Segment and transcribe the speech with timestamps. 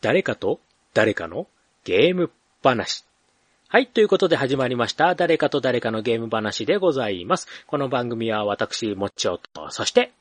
[0.00, 0.60] 誰かと
[0.94, 1.48] 誰かの
[1.82, 2.30] ゲーム
[2.62, 3.04] 話。
[3.68, 3.88] はい。
[3.88, 5.16] ということで始まりました。
[5.16, 7.48] 誰かと誰かのゲーム話でございます。
[7.66, 10.12] この番組は私、もっちおと、そして、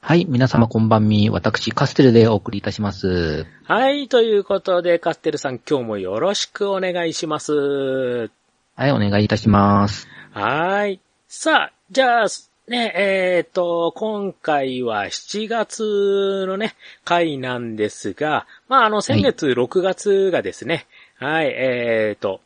[0.00, 1.28] はい、皆様こんばんみ。
[1.28, 3.46] 私、カステルでお送りいたします。
[3.64, 4.08] はい。
[4.08, 7.52] ということで、カステルさん今日もよろしくお願いします。
[7.52, 10.08] はい、お願いいたします。
[10.30, 11.00] はい。
[11.28, 12.28] さあ、じゃあ、
[12.72, 16.74] ね、えっ、と、今回は7月のね、
[17.04, 22.40] 回なんですが、まあ、あの、先月6月がですね、はい、えっ、と、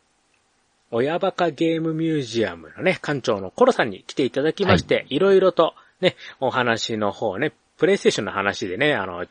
[0.91, 5.20] 親バカゲームミュージアムのね、館長のコロさんに来ていただきまして、い。
[5.20, 9.24] ろいろとね、お話の方ね、プレイステーションの話でね、あの、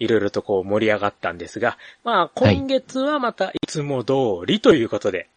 [0.00, 4.14] いろいろとこう盛り上がったんですが、まあ、今月はまたいつも通
[4.46, 5.28] りということで、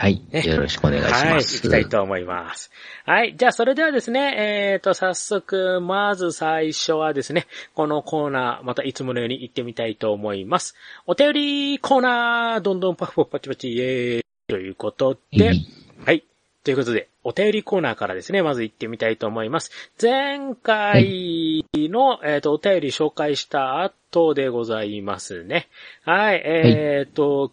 [0.00, 1.24] はい、ねよろしくお願いします。
[1.24, 2.70] はい、行きたいと思います。
[3.04, 10.76] はい、じゃあそれではですね、えっ、と、早速、まず最初はですね、このコーナー、またいつものように行ってみたいと思います。
[11.08, 15.66] お便りコーナー、どんどんパフパフパチパチ、イエーイということで、はい
[16.06, 16.22] はい。
[16.62, 19.72] ということで、お便りコーナーからですね、まず行ってみたいと思います。
[20.00, 25.66] 前回の、えっ、と、お便り紹介した後でございますね。
[26.04, 27.52] はい、えっ、と、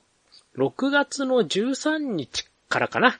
[0.58, 3.20] 6月の13日からかな。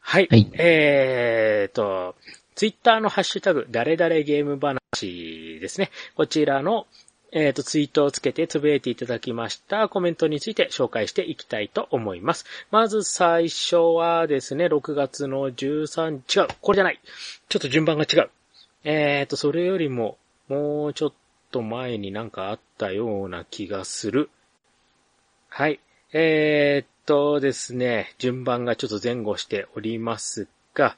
[0.00, 0.28] はい。
[0.30, 2.14] はいえーと、
[2.54, 5.90] ツイッターのハッシュタグ、誰々ゲーム話ですね。
[6.14, 6.86] こちらの、
[7.32, 12.44] えーと、ツイートをつけてつぶやいていただきましたコメントについて紹介していきたいと思います。
[12.70, 17.00] まず最初はですね、6月の13、違う、これじゃない。
[17.48, 18.30] ちょっと順番が違う。
[18.84, 20.16] えーと、それよりも、
[20.48, 21.12] もうちょっ
[21.50, 24.30] と前になんかあったような気がする。
[25.48, 25.80] はい。
[26.16, 30.96] えーっとですね、順番がちょっと前後しておりますが、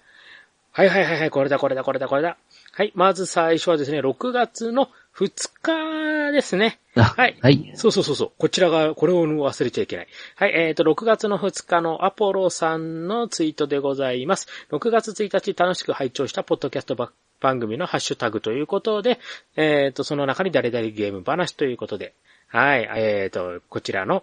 [0.72, 2.36] はいはいはいはい、これだこれだこれだこれだ。
[2.72, 6.78] はい、まず最初はですね、6月の2日ですね。
[6.96, 7.72] あはいはい。
[7.76, 8.32] そうそうそうそう。
[8.36, 10.08] こちらが、これを忘れちゃいけない。
[10.34, 14.48] はい、えっ、と、6月の2日のアポロさんのツイートでございます。
[14.70, 17.10] 6月1日楽しく拝聴したポッドキャストば
[17.40, 19.18] 番組のハッシュタグということで、
[19.56, 22.12] えっ、と、その中に誰々ゲーム話ということで、
[22.48, 24.22] はい、えっ、と、こちらの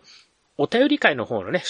[0.57, 1.63] お便り会の方のね、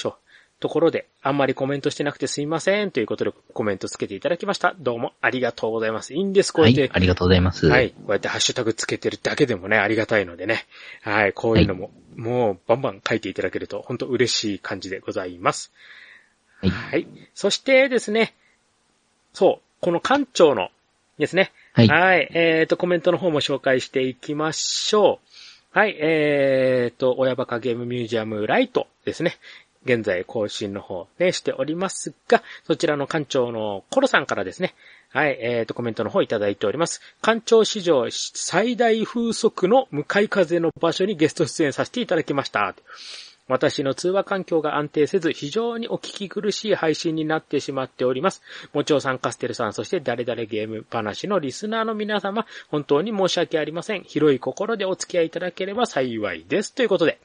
[0.60, 4.76] ところで、あんまりコメントしてなくてすいませんということでコメントつけていただきました。
[4.80, 6.14] どうもありがとうございます。
[6.14, 7.68] いいんです、こうやってはい、ありがとうございます。
[7.68, 7.90] はい。
[7.90, 10.66] こうやってハッシュタグつけてるだけでもね、ありがたいのでね。
[11.02, 11.34] はい。
[11.34, 15.72] こういうのも、もうバンバン書いていただけると、本当嬉しい感じでございます。
[16.62, 17.08] はいはい。
[17.34, 18.34] そしてですね、
[19.34, 20.70] そう、この館長の
[21.18, 21.52] ですね。
[21.74, 22.30] はいはい。
[22.34, 25.28] えっ、と、コメントの方も紹介していきましょう。
[25.74, 25.98] はい。
[26.00, 29.40] えっ、と、親バカゲームミュージアムライトですね。
[29.86, 34.76] 現在更新の方ね、しておりますが、そちらの館長のコロさんからですね、
[35.10, 37.02] はい、えっ、と、コメントの方いただいております。
[37.24, 42.76] 館長史上最大風速の向かい風の場所にゲスト出演させていただきました。
[43.48, 48.42] 私の通話環境が安定せず、非常にお聞き苦しい配信になってしまっております。
[48.74, 54.04] もちおさん、カステルさん、そして誰々ゲーム話のリスナーの皆様、本当に申し訳ありません。
[54.04, 56.74] 広い心でお付き合いいただければ幸いです。
[56.74, 57.20] ということで、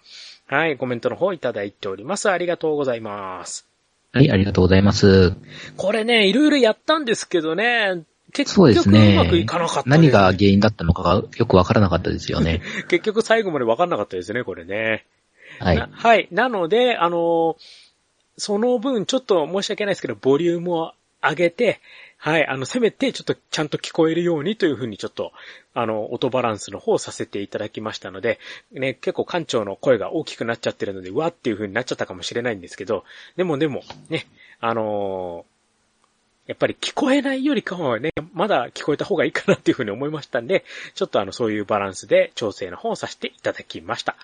[0.49, 2.31] はい、コメントの方いただいております。
[2.31, 3.69] ありがとうございます。
[4.13, 5.35] はい、ありがとうございます。
[5.77, 8.03] これね、いろいろやったんですけどね、
[8.33, 8.57] 結。
[8.57, 12.63] 局うまくいかなかったです、何が原因だったのかがよくわからなかったですよね。
[12.89, 15.05] 結局最後まで分かんなかったですね、これね。
[15.59, 15.89] はい。
[15.91, 16.29] はい。
[16.31, 17.57] なので、あの
[18.39, 20.93] その分、ちょっと申し訳ないですけど、ボリュームを
[21.23, 21.81] 上げて、
[22.17, 25.33] はい、あの、せめて、ちょっとちゃんと聞こえるようにというふうに、ちょっと、
[25.75, 28.39] あの、音バランスの方をさせていただきましたので、
[28.73, 33.05] ね、結構館長の声が大きくなっちゃってるので、うわっていうふうになっちゃったかもしれないんですけど、
[33.37, 34.27] でもでも、ね、
[34.61, 35.59] あのー
[36.49, 40.65] やっぱり聞こえないよりかはね、まだ聞こえた方がいいかなっていうふうに思いましたんで、
[40.95, 44.17] ちょっとあの、そういうバランスで調整の方をさせていただきました。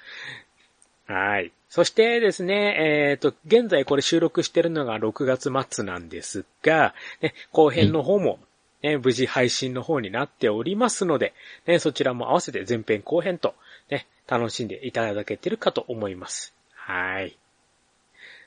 [1.06, 1.53] はい。
[1.69, 8.38] そしてですね、えっ、と、現在これ収録してるのが6月末なんですが、ね、後編の方も、
[8.82, 11.34] ね、無事配信の方になっておりますので、
[11.66, 13.54] ね、そちらも合わせて前編後編と、
[13.91, 16.55] ね、楽しんでいただけてるかと思います。
[16.75, 17.37] はい。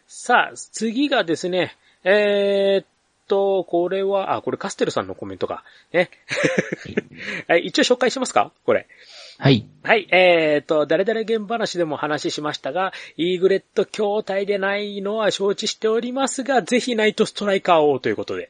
[0.07, 2.85] さあ、次がですね、えーっ
[3.27, 5.63] と、これは、あ、これカステルさんのコメントか。
[5.91, 6.09] ね。
[7.47, 8.51] はい、一応紹介しますか？
[8.65, 8.87] これ。
[9.39, 9.65] はい。
[9.83, 18.49] はい、えーと、誰々現話でも話しましたが、イーグレット筐体でないのは承知しておりますが、ぜひナイトストライカーをということで、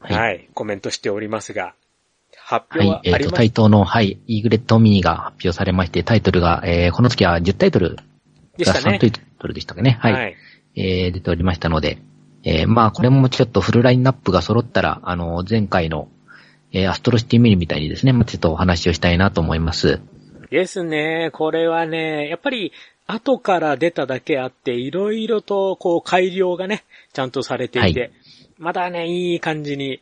[0.00, 0.48] はい、はい。
[0.54, 1.74] コメントしておりますが、
[2.36, 7.96] 発は表はいえっ、と、あります、対等の、はい、イーグレットミニが発表されまして、タイトルが、えー、この月は10タイトル、
[8.56, 9.98] でしたね3タイトルでしたかね？
[10.00, 10.12] はい。
[10.12, 10.36] はい。
[10.76, 11.98] えー、出ておりましたので、
[12.42, 16.08] えー、まあ、これもちょっとフルラインナップが揃ったら、あの、前回の、
[16.74, 20.00] えー、アストロシティミニみたいにですね、まあちょっとお話をしたいなと思います。
[20.50, 21.30] ですね。
[21.32, 22.72] これはね、やっぱり、
[23.06, 28.12] 後から出ただけあって、いろいろと、こう、改良がね、ちゃんとされていて、はい、
[28.58, 30.00] まだね、いい感じに、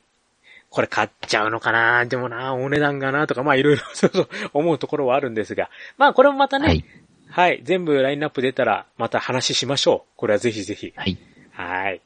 [0.70, 5.68] これ買っちゃうのかなでもな、お値段がなとか、まあいろいろ そうそう思うところはあるんですが、
[5.98, 6.84] まあこれもまたね、はい、
[7.28, 10.12] はい、全部ラインナップ出たら、また話しましょう。
[10.16, 10.94] これはぜひぜひ。
[10.96, 11.18] はい。
[11.52, 12.00] はい。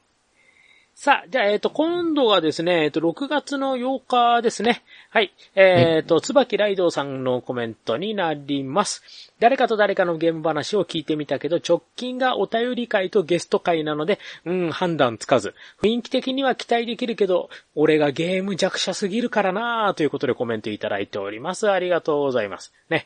[0.99, 4.81] さあ、じゃあ、えっ、ー、と、今度はですね、えっ、ー、と、6月の8日ですね。
[5.11, 5.31] はい。
[5.53, 9.03] えっ、ー、と、つばきライドウさんのコメントになります。
[9.39, 15.53] 誰かと誰かのゲーム話を聞いてみたけど、直近がお便り会とゲスト会なので、うん、判断つかず。
[15.83, 21.69] 雰囲気的には期待できるけど、俺がゲーム弱者すぎるからなということでコメントいただいております。
[21.69, 22.73] ありがとうございます。
[22.89, 23.05] ね。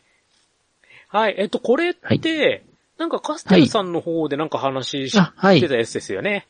[1.09, 1.35] はい。
[1.37, 2.63] えっ、と、これって、はい、
[2.99, 6.31] なんかカステルさんの方でなんか話してたやつですよね。
[6.31, 6.47] はい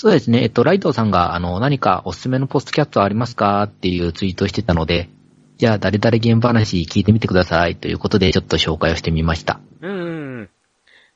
[0.00, 0.44] そうですね。
[0.44, 5.10] えっと、ライトさんが、あの、何かおすすめのポストキャットありますかっていうツイートをしてたので、
[5.58, 9.60] じゃあ、誰々ゲーム話聞いてみてくださいということで、ちょっと紹介をしてみました。
[9.82, 10.48] うん。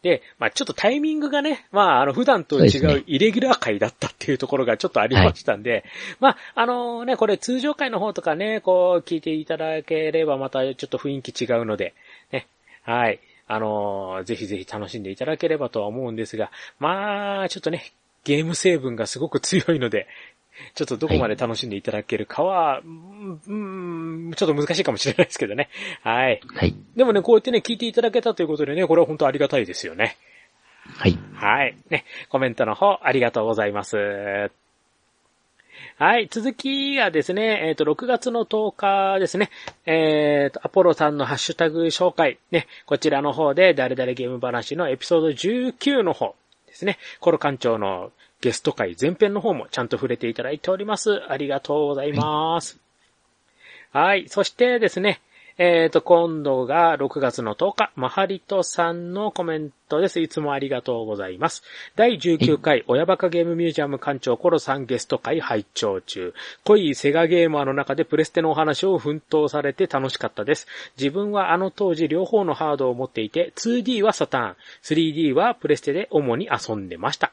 [0.02, 5.84] で、まあちょっとタイミングがね、まああの、普段と違うイレギュラー回だったっていうところがちょっとありましたんで、はい、
[6.20, 11.94] まああのね、これ通常回の方とかね、こう聞いていただければまたちょっと雰囲気違うので、
[12.32, 12.48] ね、
[12.82, 13.18] はい。
[13.46, 17.94] あのぜひぜひ楽しんでいただければとは思うんですが、まあ、ちょっとね、
[18.24, 20.08] ゲーム成分がすごく強いので、
[20.74, 25.68] ちょっとどこまで楽しんでいただけるかは、はい、うん、ちょっと難しいかもしれないですけどね。
[26.02, 26.40] はい。
[26.54, 26.74] はい。
[26.96, 30.16] でもね、こうやってね、聞いていただけたということでね、これは本当ありがたいですよね。
[30.96, 31.18] はい。
[31.34, 31.76] はい。
[31.90, 34.50] ね、コメントの方、ありがとうございます。
[35.96, 36.28] はい。
[36.30, 39.50] 続きがですね、えっ、ー、と、6月の10日ですね。
[39.86, 42.38] えっ、ー、と、アポロさんのハッシュタグ紹介。
[42.50, 46.34] ね、こちらの方で、誰々ゲーム話のエピソード19の方。
[46.74, 48.10] ですね、コロ館長の
[48.40, 51.22] ゲスト会前編の方もちゃんと触れていただいております。
[51.28, 52.80] ありがとうございます。
[53.92, 54.28] はい、はい。
[54.28, 55.20] そしてですね、
[55.56, 60.18] えっ、ー、と、今度が6月の10日、マハリトさんのコメントです。
[60.18, 61.62] いつもありがとうございます。
[61.94, 66.34] 第19回、親バカゲームミュージアム館長コロさんゲスト会拝聴中。
[66.64, 70.66] 濃いセガゲーマーの中でプレステのお話を奮闘されて楽しかったです。
[70.98, 77.30] 自分はあの当時両方のハードを持っていて、2D はサターン、3D はプレステで主に遊んでました。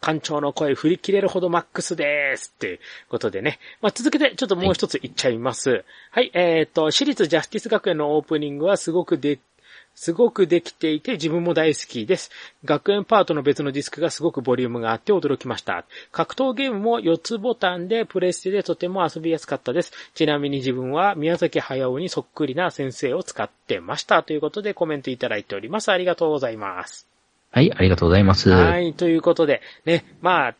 [0.00, 2.52] 館長の声振り切れるほどマックスです。
[2.56, 3.58] っていうことでね。
[3.82, 5.70] まあ、続けてちょっともう一つ言っちゃいます。
[5.70, 9.38] はい、はい、えっ、と、私立ジャスティス学園のオープニングはすごくで、
[9.94, 12.30] すごくできていて自分も大好きです。
[12.64, 15.84] 学園パートの別のディスクがすごくボリュームがあって驚きました。
[16.10, 19.92] 格闘ゲームも4つボタンでプレステでとても遊びやすかったです。
[20.14, 24.22] ちなみに自分は宮崎駿にそっくりな先生を使ってました。
[24.22, 25.90] ということでコメントいただいております。
[25.90, 27.09] ありがとうございます。
[27.52, 28.50] はい、ありがとうございます。
[28.50, 30.56] はい、ということで、ね、まあ、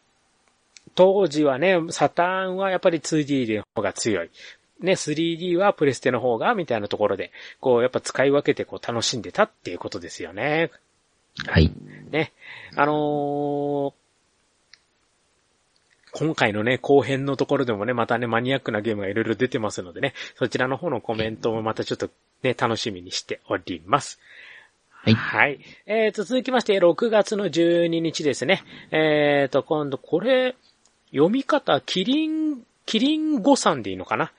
[0.95, 4.31] 当時はね、サターンはやっぱり 2D の方が強い。
[4.81, 10.71] ね、3D はプレステの方が、みたいなところで、こう、やっぱ使い分けてこう楽しんでたっていうことですよね。
[11.47, 11.73] はい。
[12.11, 12.33] ね、
[12.75, 13.93] あのー、
[16.13, 22.11] 今回のね、後編のところでもね、またね、マニアックなゲームがいろいろ出てますのでね、そちらの方のコメントもまたちょっと
[22.43, 24.19] ね、楽しみにしております。
[25.03, 25.15] はい。
[25.15, 25.61] はい。
[25.87, 28.63] えーと、続きまして、6月の12日ですね。
[28.91, 30.57] えーと、今度、これ、
[31.11, 34.33] 読み方、キリン、キリンゴさんでいいのかな？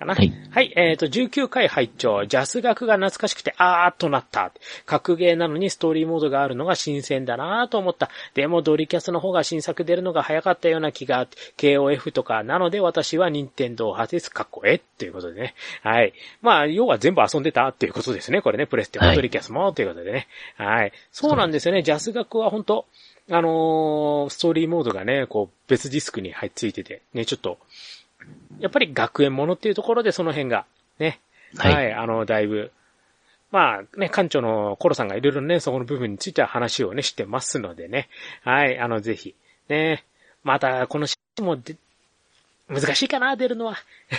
[0.00, 0.14] かな。
[0.14, 0.32] はい。
[0.50, 4.50] はい、えっ、ー、と、19回拝聴ジャス学が懐かしくて、あーっとなった。
[4.86, 8.10] 格ゲーなのにストーリーモードがあるのが新鮮だなと思った。
[8.34, 14.30] でも、ドリキャスの方が新作出るのが早かったような気が、KOF とか、なので私は任天堂派です。
[14.30, 15.54] かっこえということでね。
[15.82, 16.14] はい。
[16.40, 18.40] まあ、要は全部遊んでたっていうことですね。
[18.42, 20.26] これね、プレステもドリキャスも、ということでね。
[20.56, 20.92] はい。
[21.12, 21.82] そうなんですよね。
[21.82, 22.86] ジャス学は本当
[23.32, 27.58] あのー、ストーリーモードがね、こう、別ディスクに入っついてて、ね、ちょっと、
[28.60, 30.66] やっぱり学園ものっていうところでその辺が、
[30.98, 31.20] ね。
[31.56, 31.92] はい、はい。
[31.92, 32.70] あの、だいぶ、
[33.50, 38.08] まあね、館長のコロさんがいろいろね、そこの部分については話をね、してますのでね。
[38.44, 39.34] はい、あの、ぜひ、
[39.68, 40.04] ね。
[40.44, 41.76] また、このシーンもで、
[42.68, 43.76] 難しいかな、出るのは。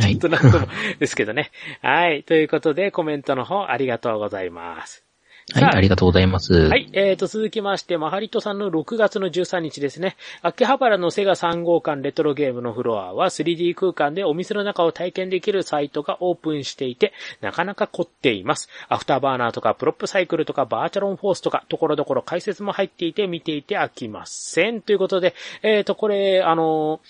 [0.00, 0.66] ちょっとなんとも
[0.98, 1.52] ですけどね。
[1.80, 2.24] はい。
[2.24, 5.03] ということで、コメントの方ありがとうございます。
[5.52, 6.54] はい、ありがとうございます。
[6.54, 10.16] はい、えーと、続きまして、マハリトさんの6月の13日ですね。
[10.40, 18.70] 秋葉原のセガ3号館レトロゲームのフロアは 3D 空間でお店の中を体験できるサイトがオープンしていて、なかなか凝っています。
[18.88, 24.80] アフターバーナーとかプロップサイクルとかバーチャロンフォースとか、ところどころ解説も入っていて見ていて飽きません。
[24.80, 27.00] ということで、えーと、これ、あの、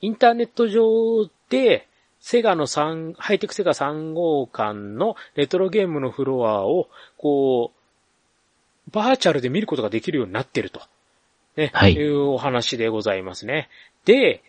[0.00, 1.88] インターネット上で、
[2.20, 10.82] セガの3、ハイテクセガ3号館のレトロゲームのフロアを、こう、バーチャルで見ることができるようになってると。
[11.56, 11.70] ね。
[11.72, 11.94] はい。
[11.94, 13.68] いうお話でございますね。
[14.04, 14.42] で、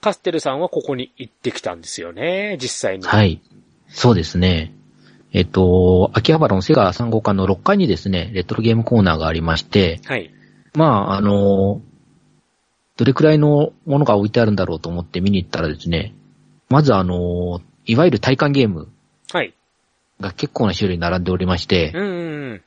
[0.00, 3.04] カステルさんはここに行ってきたんですよね、実際に。
[3.04, 3.40] はい。
[3.88, 4.74] そうですね。
[5.32, 10.30] えっと、秋葉原のセガ3号館の6階にですね、レトロゲームコーナーがありまして、はい。
[10.74, 11.80] まあ、あの、
[12.96, 16.14] どれくらいのものが置いてあるんだろうと思って見に行ったらですね、
[16.72, 18.88] まずあの、いわゆる体感ゲーム
[19.30, 19.54] はい。
[20.20, 22.62] が結構な種類並んでおりまして、うんうんうん。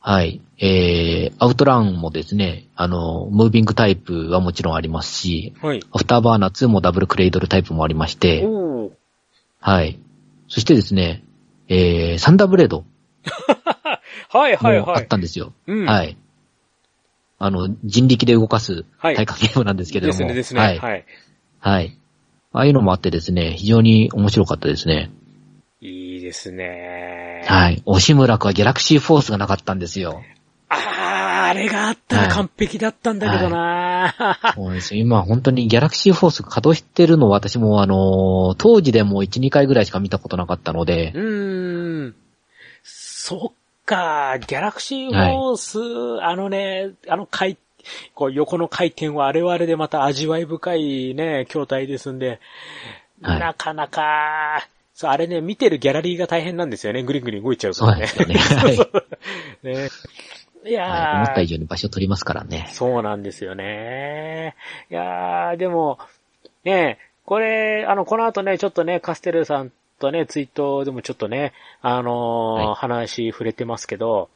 [0.00, 0.40] はい。
[0.58, 5.82] えー、アウトランもですね、あの、ムービングタイプはもちろんありますし、はい。
[5.90, 8.90] アフターバーナー2もダブルクレイドルタイプもありまして、おー。
[9.58, 9.98] はい。
[10.48, 11.24] そしてですね、
[11.68, 12.84] えー、サンダーブレード
[14.30, 15.08] はいはいもあっはい。
[15.08, 15.52] たんですよ。
[15.66, 15.86] うん。
[15.86, 16.16] はい。
[17.38, 20.18] あの、人力で動かすはい体感ゲームなんですけれども。
[20.18, 20.60] ですねですね。
[20.60, 20.66] は。
[20.66, 21.04] はいい。
[21.58, 21.99] はい。
[22.52, 25.10] ああいうのもあってですね、非常に面白かったですね。
[25.80, 27.44] いいですね。
[27.46, 27.82] はい。
[27.86, 30.20] 押村くはギャラクシーフォースがなかったんですよ。
[30.68, 34.14] あー、あれがあったら完璧だったんだけどな、
[34.54, 35.00] そうですよ。
[35.00, 42.14] 今本当にギャラクシーフォースが稼働してるのを私もあの、当時でも1、2回ぐらいしか見たことなかったので、うーん。
[42.82, 47.56] そっか、ギャラクシーフォース、あのね、あの回、
[48.14, 57.02] こう横の回転はあれはあれでまた味わい深いね、筐体ですんで、はいなかなか、そう、あれね、見てるギャラリーが大変なんですよね。
[57.02, 58.06] ぐりぐり動いちゃうかそうらね。
[58.16, 58.84] なんですよね。
[59.64, 59.84] はい。
[59.84, 59.88] ね
[60.64, 62.66] いはい思った以上に場所取りますからね。
[62.70, 64.56] そうなんですよね。
[64.90, 65.98] いやー、でも、
[66.64, 74.28] ねこれ、あの、この後ね、ちょっとね、カステルさんとね、ツイートでもちょっとね、あのーはい話触れてますけど、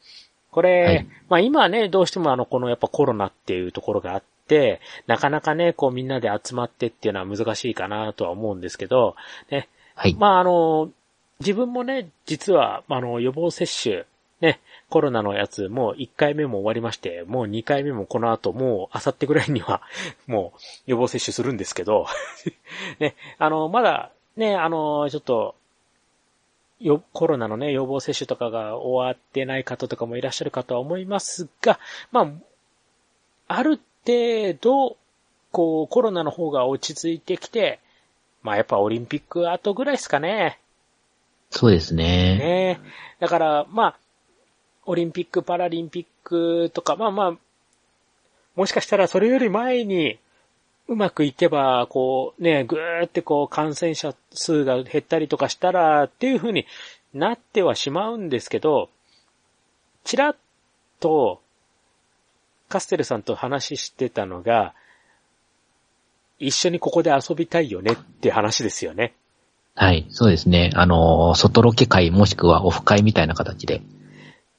[0.55, 1.07] これ、はい。
[1.27, 9.17] まあ今ね、どうしてもあの、このやっぱコロナっていうところがあって、なかなかね、こうみんなで集まってっていうのは難しいかなとは思うんですけど、
[9.51, 10.15] ね、はい。
[10.17, 10.91] まああの、
[11.41, 14.05] 自分もね、実は、あの、予防接種、
[14.39, 19.81] ね、コロナのやつ、もう1回目も終わりまして、もう2回目もこの後、もう、あさってぐらいには、
[20.25, 22.07] もう、予防接種するんですけど、
[22.99, 25.55] ね、あの、まだ、ね、あの、ちょっと、
[26.79, 31.79] よ、コロナのね、予防接種とかが終わってない方とかもいらっしゃるかとは思いますが、
[32.11, 32.27] まあ、
[33.47, 34.97] ある程度、
[35.51, 37.79] こう、コロナの方が落ち着いてきて、
[38.43, 40.59] まあやっぱオリンピック後ぐらいですかね。
[41.49, 42.37] そうですね。
[42.37, 42.79] ね
[43.19, 43.97] だから、まあ、
[44.85, 47.37] オリンピック、パラリンピックとか、まあまあ、
[48.55, 50.19] もしかしたらそれより前に、
[50.87, 56.65] うまくいけば、こう、ね、ぐーってこう、感染者数が減ったりとかしたら、っていう風に
[57.13, 58.89] なってはしまうんですけど、
[60.03, 60.35] ちらっ
[60.99, 61.41] と、
[62.69, 64.73] カステルさんと話してたのが、
[66.39, 69.13] 一緒にここで遊びたいよねって話ですよね。
[69.73, 70.05] はい。
[70.09, 70.71] そうですね。
[70.75, 73.81] あの、外ロケ会もしくはオフ会みたいな形で、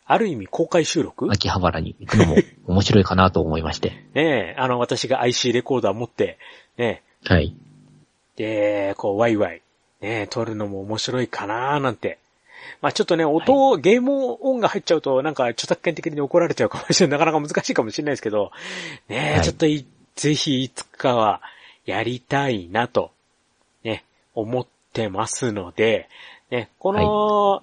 [0.07, 1.29] ある意味公開収録？
[1.31, 2.37] 秋葉原に行くのも
[2.67, 3.91] 面白いかなと思いまして。
[4.15, 6.39] ねえ、あの、私が IC レコーダー持って、
[6.77, 7.55] ねはい。
[8.39, 9.63] え、で、こう、ワイワイ、
[10.01, 12.19] ねえ、撮るのも面白いかななんて。
[12.81, 17.19] まあちょっとね、音、ゲーム音が入っちゃうと、なんか著作権的に怒られちゃうかもしれない。
[17.19, 18.53] なかなか難しいかもしれないですけど、
[19.09, 21.41] ねえ、はいちょっとい、ぜひいつかは
[21.85, 23.11] やりたいなと、
[23.83, 26.09] ね、思ってますので、
[26.51, 27.63] ね、この、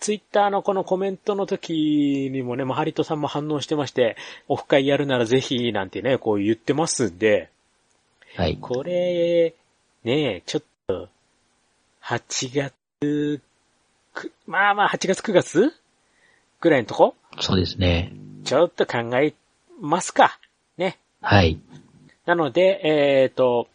[0.00, 4.16] ツイッターのこのコメントの時にもね、まあハリトさんも反応してまして、
[4.48, 7.50] オフ会やるならぜひ、なんてね、こう言ってますんで、
[8.36, 8.56] はい。
[8.60, 9.54] これ、
[10.04, 11.08] ねえ、ちょっと、
[12.02, 13.40] 8月、
[14.14, 15.72] くまあまあ8月9月
[16.60, 17.14] ぐらいのとこ？
[17.38, 18.12] そうですね。
[18.44, 19.34] ちょっと考え
[19.80, 20.38] ますか。
[20.76, 20.98] ね。
[21.20, 21.58] はい。
[22.26, 23.68] なので、えっ、と、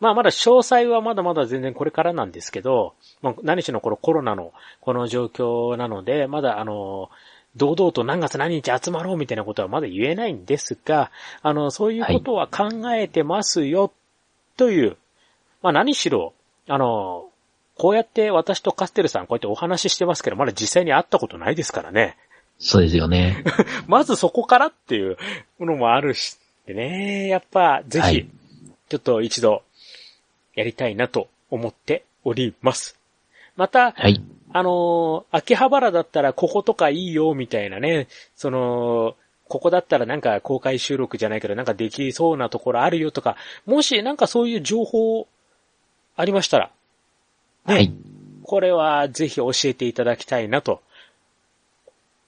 [0.00, 7.10] まあまだ詳細はまだまだ全然これからなんですけど、まあ、何しろこのコロナのこの状況なので、まだあの、
[7.56, 11.10] 堂々と何月何日集まろうみたいなことはまだ言えないんですが、
[11.42, 13.92] あの、そういうことは考えてますよ、
[14.58, 14.96] という、
[15.62, 16.34] まあ何しろ、
[16.68, 17.30] あの、
[17.78, 22.16] こうやって私とカステルさんこうやってお話ししてますけど、まだ実際に会ったことないですからね。
[22.58, 23.44] そうですよね。
[23.86, 25.16] まずそこからっていう
[25.60, 28.28] のもあるし、でね、やっぱぜひはい、
[28.88, 29.62] ちょっと一度
[30.56, 32.98] やりたいなと思っております。
[33.56, 34.20] また、はい。
[34.52, 39.14] あのー秋葉原だったらこことかいいよみたいなね、その、
[39.48, 45.28] ここだったらなんか公開収録じゃないけどなんかできそうなところあるよとか、もしなんかそういう情報
[46.16, 46.70] ありましたら、
[47.66, 47.92] ね、はい。
[48.42, 50.80] これはぜひ教えていただきたいなと。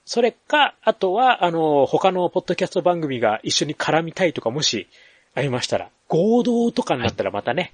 [0.05, 4.87] それか、あとは、あの、他のポッドキャスト番組が一緒に絡みたいとかもし
[5.35, 7.73] ありましたら、合同とかになったらまたね、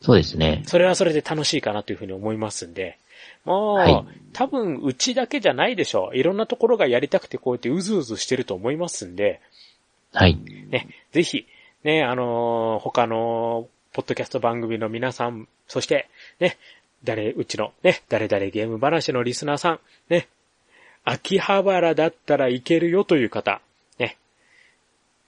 [0.00, 0.62] そうですね。
[0.66, 2.98] それはそれで楽しいかなというふうに思いますんで、
[3.44, 6.16] もう、はい多分うちだけじゃないでしょう。
[6.16, 9.40] いろんなところがやりたくてこうやってうずうずしてると思いますんで、
[10.12, 10.38] はい。
[10.70, 11.46] ね、ぜひ、
[11.82, 16.58] ね、あのー他の、ポッドキャスト番組の皆さん、そして、ね、
[17.02, 20.28] 誰、うちのね、誰々ゲーム話のリスナーさん、ね、
[21.04, 23.60] 秋葉原だったらいけるよという方、ね、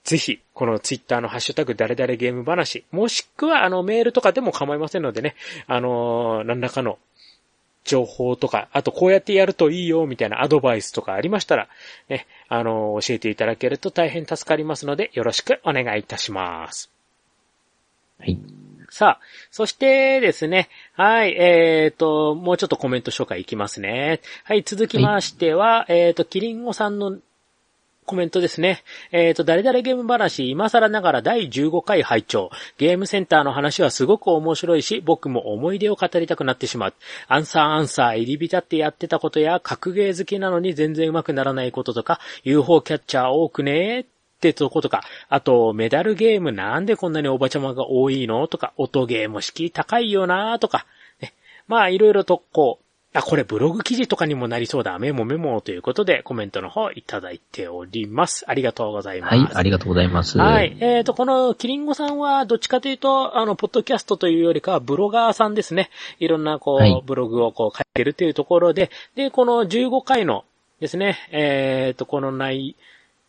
[0.03, 5.35] ぜひ、このツイッターのハッシュタグ誰々ゲーム話、もしくはあのメールとかでも構いませんのでね、
[5.67, 6.99] あのー何らかの
[7.85, 11.69] 情報とか、あとこうやってやるといいよみたいなアドバイスとかありましたら、
[12.09, 16.91] ね、あのー教えていただけると大変助かりますので、よろしくお願いいたします。
[18.19, 18.37] はい。
[18.89, 19.19] さあ、
[19.49, 24.19] そしてですね、はい、えっ、と、もうちょっとコメント紹介いきますね。
[24.43, 27.17] はい、続きましては、えっ、と、キリンゴさんの
[28.03, 28.83] コメントですね。
[29.11, 36.93] えっ、と、誰々ゲーム話、今更ながら第15回拝聴ゲームセンターの話はすごく面白いし、僕も思い出を語りたくなってしまう。
[37.27, 44.05] アンサーアンサー、入り浸ってやってたことや、格ゲー好きなのに全然上手くならないこととか、UFO キャッチャー多くねっ
[44.39, 48.47] てとことか、あと、メダルゲームなんでこんなにおばちゃまが多いの？
[48.47, 50.85] とか、音ゲーム敷居高いよなとか、
[51.21, 51.33] ね。
[51.67, 52.82] まあ、いろいろとこう、
[53.13, 54.97] あ、これブログ記事とかにもなりそうだ。
[54.97, 58.43] メモメモということでコメントの方いただいております。
[58.47, 59.35] ありがとうございます。
[59.35, 60.37] はい、ありがとうございます。
[60.39, 60.75] はい。
[60.79, 65.91] えっ、と、このキリンゴさんは、どっちかというと、あの、ポッドキャストというよりかは、ブロガーさんですね。
[66.19, 70.45] いろんな、こう、はいブログをこう書いてるというところで、で、この15回の
[70.79, 72.75] ですね、えっ、と、この内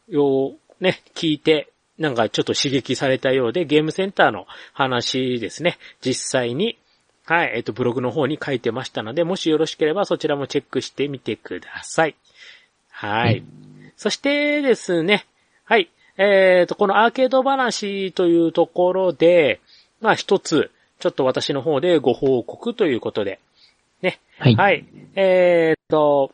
[0.08, 5.78] 容をね、聞いて、なんかちょっと刺激されたようで、ゲームセンターの話ですね。
[6.00, 6.78] 実際に、
[7.26, 12.14] はい、えっ、と、ブログの方に書いてましたので、もしよろしければそちらもチェックしてみてください。
[12.90, 13.24] はい。
[13.24, 13.44] はい
[13.96, 15.24] そしてですね、
[15.64, 15.88] はい。
[16.16, 19.60] えっ、と、このアーケード話というところで、
[20.00, 23.40] まあ一つ、ちょっと私の方でご報告ということで、
[24.02, 24.20] ね。
[24.38, 24.54] はい。
[24.56, 24.84] はい。
[25.14, 26.32] えっ、と、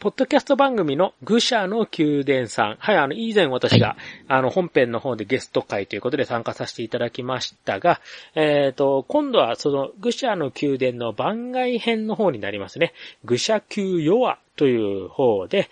[0.00, 2.76] ポッドキャスト番組の愚者の宮殿さん。
[2.78, 3.96] はい、あの、以前私が、は
[4.28, 8.00] あの、本編の方でゲスト会ということで参加させていただきましたが、
[8.34, 12.94] えっ、と、今度はその愚者の宮殿の番外編の方になりますね。
[13.26, 15.68] 愚者級弱という方で、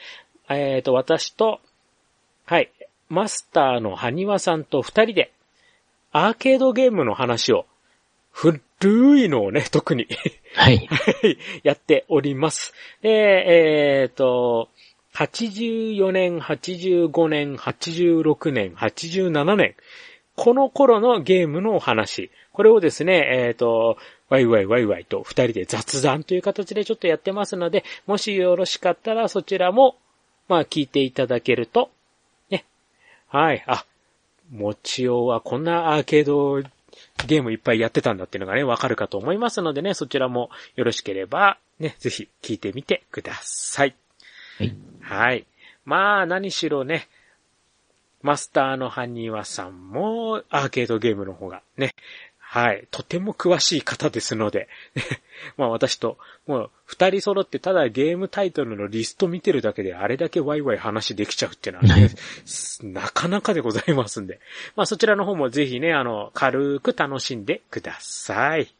[0.51, 1.61] えっ、と、私と、
[2.45, 2.71] はい、
[3.09, 5.33] マスターの埴輪さんと二人で、
[6.12, 7.64] アーケードゲームの話を、
[8.33, 8.61] 古
[9.19, 10.07] いのをね、 特に
[10.55, 10.87] はい。
[10.87, 12.73] は いやっております。
[13.03, 13.11] で、
[14.01, 14.69] えっ、と、
[15.14, 19.75] 84年、85年、86年、87年。
[20.37, 22.31] この頃のゲームのお話。
[22.53, 29.97] これをですね、えっ、と、ワイワイワイワイと二人で雑談という形でちょっとやってますので、もしよろしかったらそちらも、
[30.49, 31.91] まあ聞いていただけると、
[32.51, 32.64] ね。
[33.27, 33.64] はい。
[33.67, 33.85] あ、
[34.51, 36.62] もちおはこんなアーケード
[37.26, 43.94] ゲームいっぱいやってたんだっていうのがね、わかるかと思いますのでね、そちらもよろしければ、ね、ぜひ聞いてみてください。
[44.59, 44.76] はい。
[45.00, 45.46] はい。
[45.85, 47.09] まあ、何しろね、
[48.22, 51.94] マスターのハニワさんも、アーケードゲームの方がね、
[52.51, 54.69] はい、とても詳しい方ですので、
[55.59, 62.11] まあ私と、もう二人揃ってただゲームタイトルのリスト見てるだけであれだけワイワイ話できちゃうっていうのはね、
[62.85, 64.41] なかなかでございますんで、
[64.77, 68.75] まあそちらの方もぜひね、あの、軽く楽しんでください。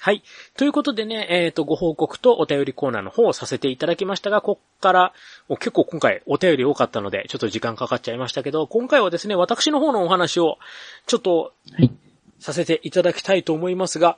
[0.00, 0.22] はい。
[0.56, 5.12] ということでね、えっ、と、ご報告とお便りコーナーの方をさせていただきましたが、こっから、
[5.48, 10.58] お結構今回お便り多かったので、ちょっと時間かかっちゃいましたけど、今回はですね、私の方のお話を、
[11.06, 11.90] ちょっとはい。
[12.40, 14.16] させていただきたいと思いますが、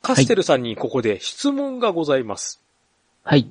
[0.00, 2.60] カステルさんにここで質問がございます。
[3.24, 3.48] はい。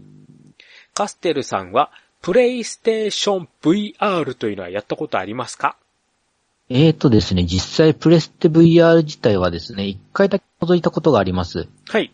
[0.94, 5.76] カステルさんは、プレイステーション VR というのはやったことありますか？
[6.74, 11.68] えーとですね、実際プレステ VR 自体はですね、一回だけ覗いたことがあります。
[11.90, 12.14] はい。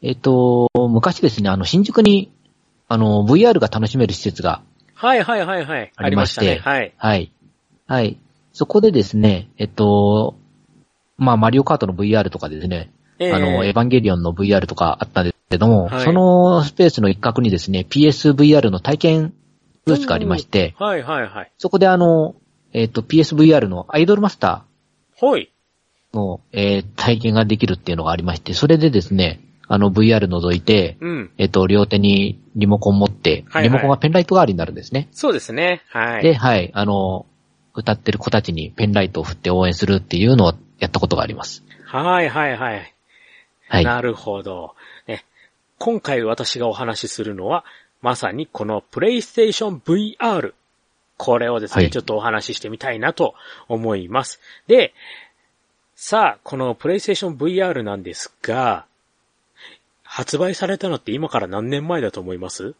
[0.00, 2.30] えっ、と、昔ですね、あの、新宿に、
[2.86, 4.62] あの、VR が楽しめる施設が
[4.94, 5.92] はいはいはいはい。
[5.96, 6.60] ありまして。
[6.60, 6.92] はい。
[6.96, 7.32] はい。
[7.88, 8.18] はい。
[8.52, 10.36] そこでですね、えっと、
[11.16, 19.34] まあ、マリオカートの VR とかですね、えーあの、エヴァンゲリオンの VR とかあったんですけども、はいそのスペースの一角にですね、PSVR の体験
[19.84, 21.52] ブースがありまして、はいはいはい。
[21.58, 22.36] そこであの、
[22.72, 24.64] えっと、PSVR のアイドルマスタ
[25.14, 25.50] ほい。
[26.12, 31.30] ーの、えー体験ができるっていうのがありまして、それでですね、あの VR 覗いて、うん。
[31.36, 35.08] えっと、両手にリモコン持って、はいはいリモコンがペンライト代わりになるんですね。
[35.12, 35.82] そうですね。
[35.88, 36.22] はい。
[36.22, 37.26] で、はい、あの、
[37.74, 41.62] 歌ってる子たちにペンライトを振って応援するっていうのをやったことがあります。
[41.84, 42.94] はいはいはい。
[43.68, 43.84] はい。
[43.84, 44.74] なるほど。
[45.06, 45.24] ね。
[45.78, 47.64] 今回私がお話しするのは、
[48.00, 50.54] まさにこのプレイステーション VR。
[51.18, 53.34] これをですね、はいちょっとお話ししてみたいなと
[53.68, 54.40] 思います。
[54.68, 54.94] で、
[55.94, 58.86] さあ、このプレイステーション VR なんですが、
[60.04, 62.74] 発売されたのって今から何年前だと思います？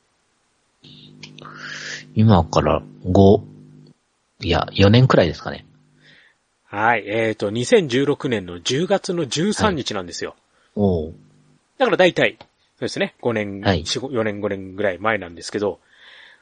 [2.14, 3.42] 今から5、
[4.40, 5.66] いや、4年くらいですかね。
[6.64, 7.04] はい。
[7.06, 10.36] えっ、と、2016年の10月の13日なんですよ。
[10.76, 11.14] おう
[11.78, 12.46] だから大体、そ
[12.78, 13.14] うですね。
[13.20, 15.80] 5年、はい4 4年5年ぐらい前なんですけど、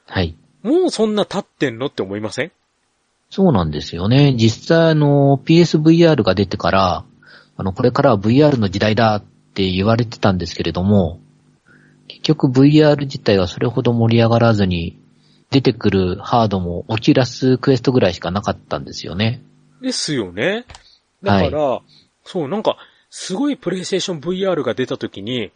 [0.06, 0.36] はい。
[0.66, 2.52] もうそんな経ってんのって思いません？
[3.30, 4.34] そうなんですよね。
[4.36, 7.04] 実際あの、PSVR が出てから、
[7.56, 9.22] あの、これからは VR の時代だっ
[9.54, 11.20] て言われてたんですけれども、
[12.08, 14.98] 結局 VR 自体はそれほど盛り上がらずに、
[15.50, 19.42] 出てくるハードもオキュラスクエストぐらいしかなかったんですよね。
[19.80, 20.64] ですよね。
[21.22, 21.80] だから、
[22.24, 22.76] そう、なんか、
[23.10, 25.52] すごいプレイステーション VR が出た時に、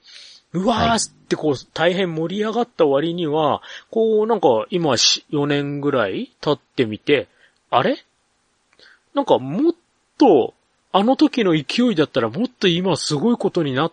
[0.52, 7.28] うわはいーってこう、大変盛り上がった割には、こう、なんか、今し4年ぐらい経ってみて、
[7.70, 7.98] あれ？
[9.14, 9.72] なんか、もっ
[10.18, 10.54] と、
[10.92, 13.92] あの時の勢いだったらもっと今すごいことになっ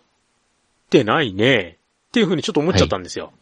[0.89, 1.77] てないね。
[2.09, 3.33] っていうふうにちょっと思っちゃったんですよ。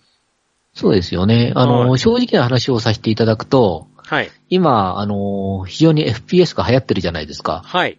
[0.74, 1.54] そうですよね。
[1.56, 4.30] あの、はい正直な話をさせていただくと、はい。
[4.50, 7.62] 今、あの、非常に FPS が流行ってるじゃないですか。
[7.66, 7.98] はい。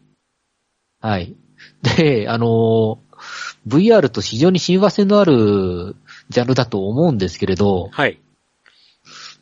[1.00, 1.34] はい。
[1.96, 2.98] で、あの、
[3.66, 5.96] VR と非常に親和性のある
[6.28, 8.20] ジャンルだと思うんですけれど、はい。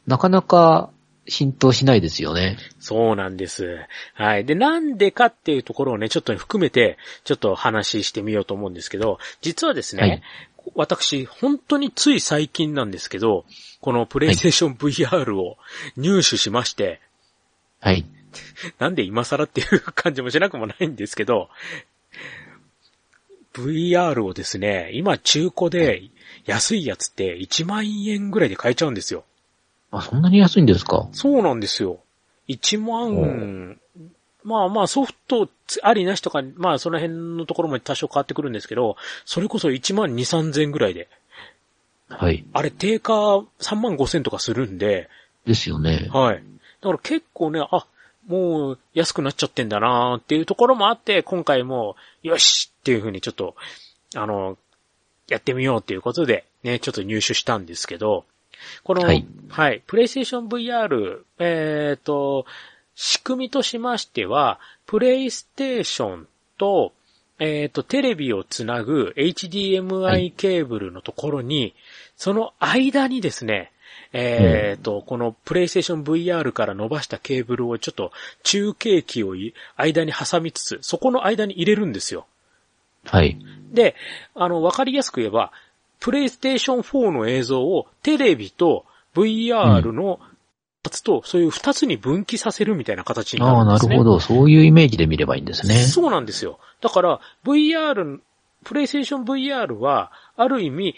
[0.07, 0.91] なかなか
[1.27, 2.59] 浸透しないですよね。
[2.79, 3.79] そうなんです。
[4.15, 4.45] はい。
[4.45, 10.23] で、なんでかっていうところをね、ちょっと含めて、ちょっと話してみようと思うんですけど、実はですね、はい
[10.75, 13.45] 私、本当につい最近なんですけど、
[13.81, 15.59] このプレイステーション VR を
[15.97, 17.01] 入手しまして、
[17.81, 18.07] はい。
[18.79, 21.51] なんで今更っていう感じもしなくもないんですけど、
[23.55, 26.03] VR をですね、今中古で
[26.45, 29.25] 安いやつって1万円ぐらいで買えちゃうんですよ。
[29.91, 31.09] あ、そんなに安いんですか？
[31.13, 32.01] そうなんですよ。
[32.49, 33.79] 1万、
[34.43, 35.49] まあまあソフト
[35.83, 41.09] ありなしとか、まあその辺のところも多少変わってくるんですけど、それこそ1万2、3千ぐらいで。
[42.09, 42.45] はい。
[42.53, 45.09] あれ定価3万5千とかするんで、
[45.47, 46.09] ですよね。
[46.13, 46.43] はい。
[46.83, 47.87] だから結構ね、あ、
[48.27, 53.57] もう安くなっちゃってんだなーっていうところもあって、今回も、よしっていう風にちょっと、
[54.15, 54.59] あの、
[55.29, 58.27] やってみようっていうことで、ね、ちょっと入手したんですけど、
[58.83, 59.07] この、は
[59.49, 62.45] はいい、プレイステーション VR、えっ、と、
[62.95, 66.93] 仕組みとしましては、プレイステーションと、
[67.39, 70.31] えっ、と、テレビをつなぐは HDMI い。
[70.31, 71.75] ケーブルのところに、
[72.17, 73.73] その間にですね、
[74.13, 82.27] えっ、と、このプレイステーション VR から伸ばしたケーブルをちょっと中継機をい間に挟みつつ、そこの間に入れるんですよ。
[83.07, 83.39] はい。
[83.73, 83.95] で、
[84.35, 85.53] あの、わかりやすく言えば、
[86.01, 90.21] プレイステーション4の映像をテレビと VR の
[90.85, 93.97] やつと、そういう二つに分岐させるみたいな形になああ、るんですね。
[93.97, 94.21] なるほど。
[94.21, 95.75] そういうイメージで見ればいいんですね。
[95.77, 96.59] そうなんですよ。
[96.81, 98.21] だから、VR、
[98.65, 100.95] プレイステーション VR は、ある意味、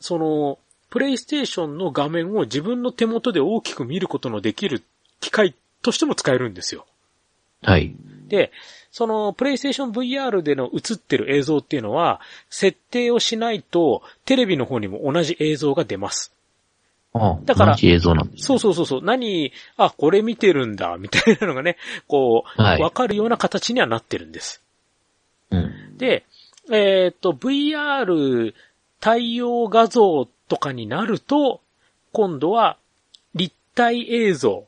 [0.00, 0.58] その、
[0.90, 4.82] プレイステーションの画面を自分の手元で大きく見ることのできる
[5.20, 6.86] 機械としても使えるんですよ。
[7.62, 7.94] はい。
[8.26, 8.50] で、
[8.90, 16.32] その、プレイステーション VR での映ってる映像っていうのは、設定をしないと、テレビの方にも同じ映像が出ます。
[17.12, 18.44] ああ、だから同じ映像なんです。
[18.44, 19.00] そうそうそうそう。
[19.02, 21.76] 何、あ、これ見てるんだ、みたいなのがね、
[22.08, 24.62] こう、わ、はいかるような形にはなってるんです。
[25.50, 25.96] うん。
[25.96, 26.24] で、
[26.72, 28.54] えっ、と、VR
[28.98, 31.60] 対応画像とかになると、
[32.12, 32.76] 今度は
[33.34, 34.64] 立体映像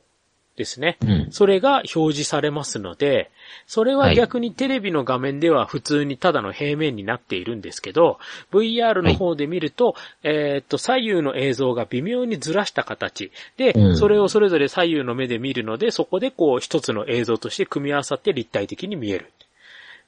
[0.55, 0.97] ですね。
[1.01, 1.27] うん。
[1.31, 3.31] それが表示されますので、
[3.67, 8.19] それは逆にテレビの画面では普通にただの平面になっているんですけど、
[8.51, 19.31] VR の方で見ると、えっと、左右の映像が微妙にずらした形で、うんそれをそれぞれ左右の目で見るので、そこでこう一つの映像として組み合わさって立体的に見える。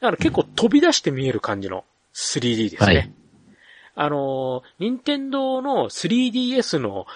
[0.01, 2.95] だから結構飛び出して見える感じの 3D ですね。
[2.95, 3.11] はい
[3.97, 7.07] あの、任天堂の 3DS の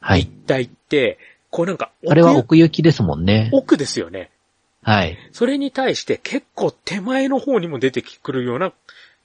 [0.00, 0.20] はい。
[0.20, 1.18] 立体って、
[1.50, 3.50] こうなんか奥あれは奥行きですもんね。
[3.52, 4.30] 奥ですよね。
[4.82, 5.16] はい。
[5.32, 8.72] それに対して結構手前の方にも出てくるような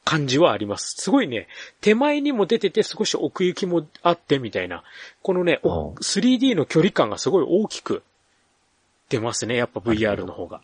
[0.05, 0.95] 感じはあります。
[0.97, 1.47] すごいね、
[1.81, 4.83] 手前にも出てて少し奥行きもあってみたいな。
[5.21, 8.03] このね、おうん 3D の距離感がすごい大きく
[9.09, 9.55] 出ますね。
[9.55, 10.61] やっぱ VR の方が。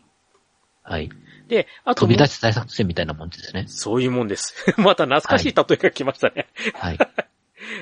[0.84, 1.10] はい。
[1.48, 3.66] で、あと飛び出し大作戦みたいなもんですね。
[3.68, 4.54] そういうもんです。
[4.80, 6.48] また懐かしい例えが来ましたね。
[6.76, 6.98] はい。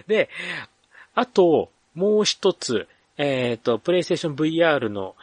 [0.08, 0.30] で、
[1.14, 5.16] あと、もう一つ、えっ、と、プレイステーション VR の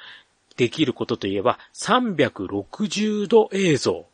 [0.58, 4.04] できることといえば、360度映像。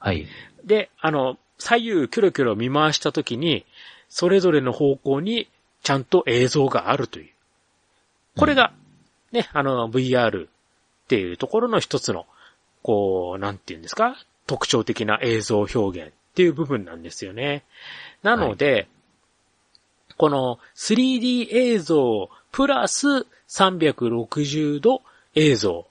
[0.00, 0.26] はい。
[0.64, 3.64] で、あの、左右キョロキョロ見回したときに、
[4.08, 5.48] それぞれの方向に
[5.82, 7.30] ちゃんと映像があるという。
[8.36, 8.72] これが、
[9.30, 10.48] ね、あの、VR っ
[11.06, 12.26] ていうところの一つの、
[12.82, 14.16] こう、なんていうんですか
[14.48, 17.62] 特徴的な映像表現っていう部分なんですよね。
[18.24, 18.88] なので、
[20.16, 25.02] この 3D 映像プラス360度
[25.36, 25.86] 映像。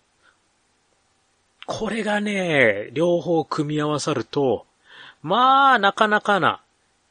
[1.68, 4.66] これがね、両方組み合わさると、
[5.22, 6.62] まあ、なかなかな、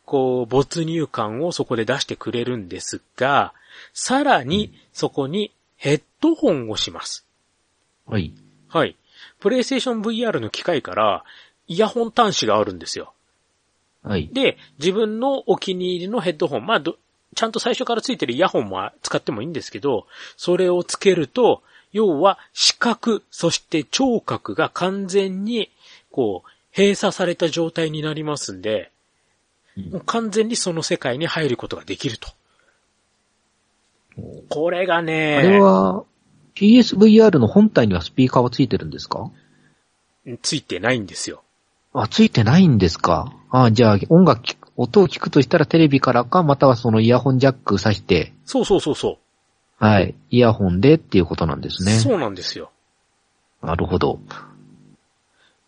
[0.04, 3.54] こう、没入感をそこで出してくれるんですが、
[3.92, 7.24] さらに、そこにヘッドホンをします。
[8.06, 8.32] はい。
[8.68, 8.96] はい。
[9.40, 11.24] プレイステーション VR の機械から、
[11.68, 13.12] イヤホン端子があるんですよ。
[14.02, 14.28] はい。
[14.32, 16.96] で、自分のお気に入りのヘッドホン、まあど、
[17.34, 21.62] ちゃんと最初からついてるイヤホンも使ってもいいんですけど、それをつけると、
[21.94, 25.70] 要は視覚、そして聴覚が完全に、
[26.10, 28.90] こう、閉鎖された状態になりますんで、
[30.04, 32.28] 完全にその世界に入ることができると。
[34.48, 36.04] これがね、あれは、
[36.56, 39.30] PSVR の本体にはスピーカーはついてるんですか？
[40.42, 41.42] ついてないんですよ。
[41.92, 43.32] あ、ついてないんですか？
[43.50, 49.18] あ、じゃあ音楽音を聞くとしたらテレビからか、またはそのイヤホンジャック挿して、そうそうそうそ
[49.84, 51.86] はい、イヤホンでっていうことなんですう。
[51.86, 51.92] ね。
[51.98, 52.70] そうなんですよ。
[53.60, 54.18] なるほど。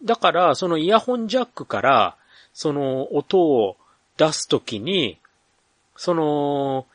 [0.02, 2.16] だから、そのイヤホンジャックから、
[2.54, 3.76] その音を
[4.16, 5.18] 出すときに、
[5.96, 6.86] その、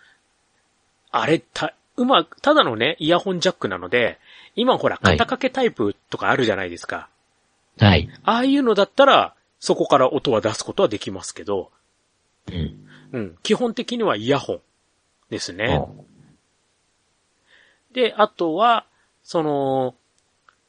[1.12, 4.18] あれ、た、うまく、ただのね、イヤホンジャックなので、
[4.56, 7.08] 今ほら、はい肩掛けタイプとかあるじゃないですか。
[7.78, 8.10] はい。
[8.24, 11.70] ああいうのだったら、そこから音は出すことはできますけど、
[12.48, 12.88] うん。
[13.12, 14.62] うん、基本的にはイヤホン
[15.30, 15.66] ですね。
[15.68, 16.11] あ
[17.94, 18.86] で、あとは、
[19.24, 19.96] その、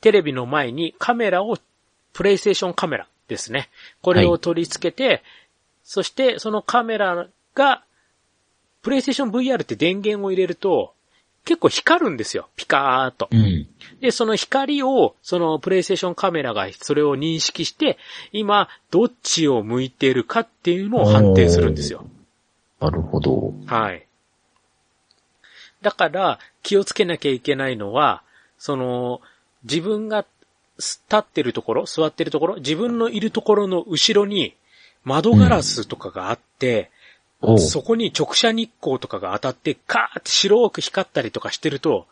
[0.00, 1.56] テレビの前にカメラを、
[2.12, 3.70] プレイステーションカメラですね。
[4.02, 5.22] これを取り付けて、
[5.82, 7.84] そしてそのカメラが、
[8.82, 10.92] プレイステーション VR って電源を入れると、
[11.44, 12.48] 結構光るんですよ。
[12.56, 13.28] ピカーっと。
[13.30, 13.66] うん。
[14.00, 17.98] で、その光を、そのプレイステーションカメラがそれを認識して、
[18.32, 22.04] 今、どっちを向いているかっていうのを判定するんですよ。
[22.80, 23.54] なるほど。
[23.66, 24.06] はい。
[25.82, 28.22] だから、気をつけなきゃいけないのは、
[28.58, 29.20] その、
[29.64, 30.24] 自分が
[30.78, 34.54] 立ってるところ、座ってるところ、自分のいるところの後ろに
[35.04, 36.90] 窓ガラスとかがあって、
[37.40, 42.06] おうそこに直射日光とかが当たって、カーって白く光ったりとかしてると、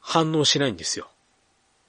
[0.00, 1.08] 反応しないんですよ。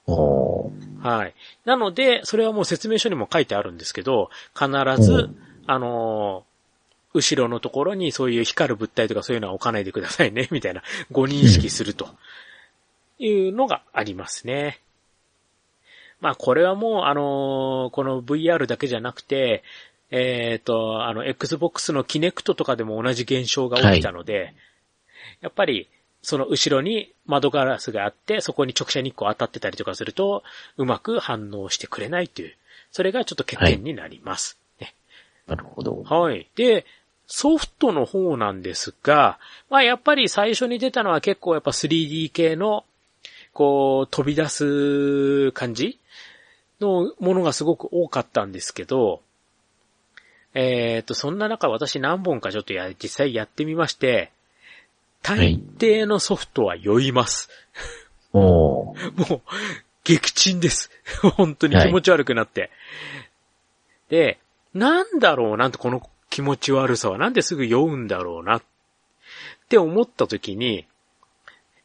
[0.06, 0.70] お
[1.02, 1.34] はい。
[1.64, 4.68] なので、それはもう説明書にも書いてあるんですけど、必
[5.02, 5.36] ず、うん
[5.66, 6.45] あのー
[7.16, 12.08] 後ろのところにそういう光る物体とかそういうのは置かないでくださいね、 みたいな、ご認識すると
[13.18, 14.80] いうのがありますね。
[16.20, 19.62] まあ、これはもう、あのーこの VR だけじゃなくて、
[20.10, 24.54] えっ、と、あの、Xbox のキネクトとかでも同じ現象が起きたので、
[25.40, 25.88] やっぱり、
[26.22, 30.42] その後ろに窓ガラスがあって、そこに直射日光当たってたりとかすると、
[30.76, 32.54] うまく反応してくれないという、
[32.90, 34.58] それがちょっと欠点になります。
[34.80, 34.94] ね
[35.46, 36.02] なるほど。
[36.02, 36.48] はい。
[36.56, 36.84] で、
[37.26, 42.84] ソフトの方なんですが、まあやっぱり最初に出たのは結構やっぱ 3D 系の、
[43.52, 45.98] こう、飛び出す感じ
[46.80, 49.20] のものがすごく多かったんですけど、
[50.54, 54.30] えっ、と、そんな中私何本かちょっとや、実際やってみまして、
[55.22, 57.50] 大抵のソフトは酔います。
[58.32, 59.40] おー もう、
[60.04, 60.90] 撃沈です。
[61.36, 62.70] 本当に気持ち悪くなって。
[64.08, 64.38] で、
[64.72, 68.62] なんだろうなんてこの気持ち悪さはなんですぐ酔うんだろうなっ
[69.70, 70.84] て思った時に、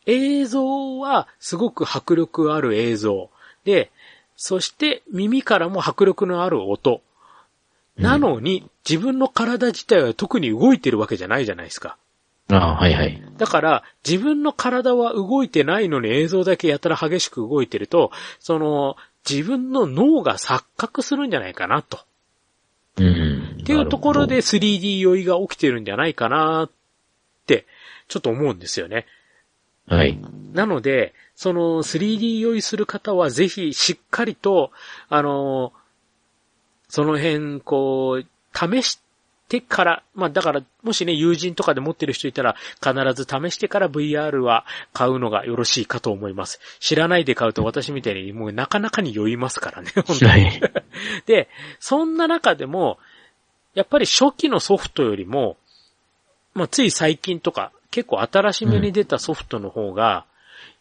[0.06, 3.30] 映像はすごく迫力ある映像。
[3.64, 3.92] で、
[4.36, 7.00] そして耳からも迫力のある音。
[7.96, 11.96] なのに、自分の体自体は特に動いてるわけじゃないじゃないですか。
[12.50, 13.24] ああ、はいはい。
[13.38, 18.12] だから、自分の体は動いてないのに映像だけやたら激しく動いてると、
[18.42, 22.00] その、自分の脳が錯覚するんじゃないかなと。
[22.98, 23.58] うん。
[23.62, 26.72] っていうところで 3D 酔いが起きてるんじゃないかなっ
[27.46, 27.66] て、
[28.08, 29.06] ちょっと思うんですよね。
[29.88, 30.20] はい。
[30.54, 34.72] なので、その 3D 酔いする方はぜひしっかりと、
[35.10, 35.74] あの、
[36.88, 39.00] その辺、こう、試し
[39.52, 46.62] てから、まあだから、もしね、友人とかで持ってる人いたら、必ず試してから VR は買うのがよろしいかと思います。
[46.80, 50.32] 知らないで買うと私みたいにもうなかなかに酔いますからね、本当に。
[50.32, 50.62] はい。
[51.28, 51.50] で、
[51.82, 52.98] そんな中でも、
[53.74, 55.58] やっぱり初期のソフトよりも、
[56.54, 60.24] まあ、つい最近とか、結構新しめに出たソフトの方が、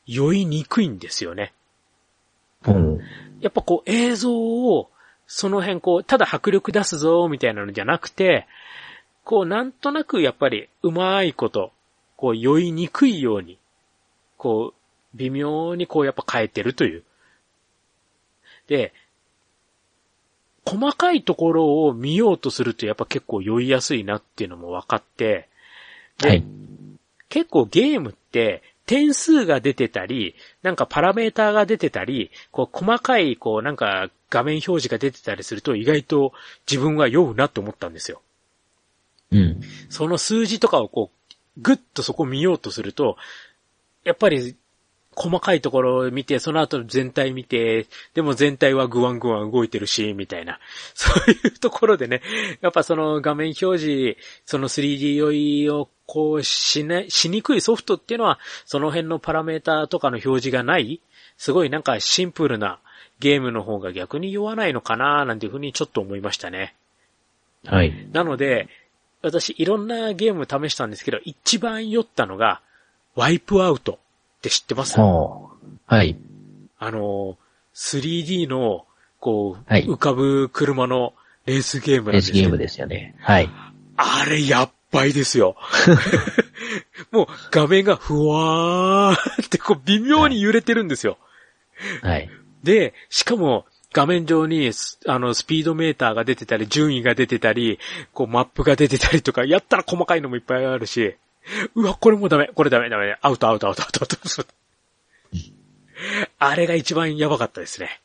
[0.06, 1.52] 酔いにくいんですよね。
[2.66, 3.00] うん。
[3.40, 4.89] やっぱこう映像を、
[5.32, 8.48] その辺こう、ただ迫力出すぞ、みたいなのじゃなくて、
[9.22, 11.70] こうなんとなくやっぱりうまいこと、
[12.16, 13.56] こう酔いにくいように、
[14.36, 17.04] こう、微妙にこうやっぱ変えてるという。
[18.66, 18.92] で、
[20.66, 25.48] 細かいところを見ようとするとやっぱ結構酔いやすいなっていうのも分かって、
[26.18, 26.44] で、はい。
[27.28, 36.32] 結構ゲームって点数が出てたり、なんかパラメーターが出てたり、こう細かい、こうなんか画面表示が出てたりすると意外と
[36.70, 38.22] 自分は酔うなって思ったんですよ。
[39.32, 39.60] うん。
[39.88, 43.16] その数字とかをこう、ぐっとそこ見ようとすると、
[44.04, 44.56] やっぱり
[45.14, 50.58] 細かいところを見て、その後全体見て、でも全体はグワングワン動いてるし、みたいな。
[50.94, 52.22] そういうところでね、
[52.60, 54.16] やっぱその画面表示、
[54.46, 61.00] その 3D 酔いをこうしな、しにくいソフトっていうのは、その辺のパラメーターとかの表示がない、
[61.36, 62.80] すごいなんかシンプルな
[63.20, 66.74] ゲームの方が逆に酔わないのかななんていうふうにちょっと思いましたね。
[67.66, 68.08] はい。
[68.12, 68.68] なので、
[69.22, 72.60] 私いろんなゲーム試したんですけど、一番酔ったのが、
[73.14, 73.96] ワイプアウトっ
[74.40, 74.98] て知ってます？
[74.98, 76.16] はい。
[76.78, 77.36] あの、
[77.74, 78.86] 3D の、
[79.18, 81.12] こう、はい浮かぶ車の
[81.44, 83.14] レースゲームなんレーですよスゲームですよね。
[83.20, 83.50] はい。
[83.96, 85.56] あれ、やっばいですよ。
[87.10, 91.18] もう、画面がふわーって、こう、微妙に揺れてるんですよ。
[92.02, 92.30] はい。
[92.62, 97.78] で、しかも、画面上にス、あの、スピードメーターが出てたり、順位が出てたり、
[98.12, 101.16] こう、マップが出てたりとか、やったら細かいのもいっぱいあるし、
[101.74, 104.54] うわ、これもダメ、これダメ、ダメ、アウト、アウト、アウト、アウト、アウト。
[106.38, 108.00] あれが一番やばかったですね。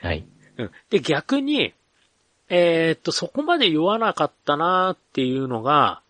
[0.00, 0.24] はい。
[0.58, 0.70] うん。
[0.90, 1.74] で、逆に、
[2.48, 6.00] えーっと、そこまで酔わなかったなっていうのが、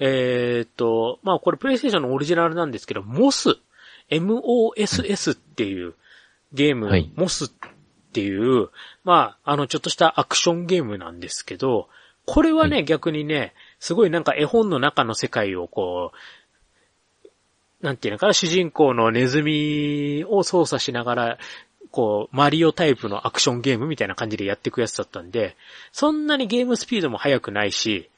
[0.00, 3.56] えーっと、まあこれプレイステーションのオリジナルなんですけど、モス、
[4.10, 5.94] MOSS っていう
[6.52, 7.48] ゲーム、はいモスっ
[8.10, 8.70] ていう、
[9.04, 11.88] まあ、あの、ちょっとしたアクションゲームなんですけど、
[12.24, 21.38] これはね、は逆にね、すごいなんか絵本の中の世界をこう、なんていうのかな、主人公のネズミを操作しながら、
[21.90, 25.56] こう、マリオタイプのアクションゲームみたいな感じでやっていくやつだったんで、
[25.92, 28.10] そんなにゲームスピードも速くないし、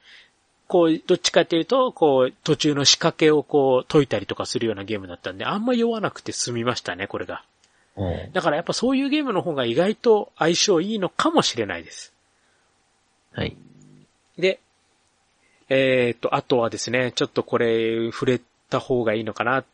[0.66, 7.44] こう、どっちかっていうと、こう、途中の仕掛けをこう、解いたりとかするようなゲームだったんで、あんま酔わなくて済みましたね、これが。
[8.32, 12.12] だからやっぱそういうゲームの方が意外と相性いいのかもしれないです。
[13.32, 13.56] はい。
[14.38, 14.60] で、
[15.68, 19.64] えー、っと、あとはですね、ちょっとこれ触れた方がいいのかな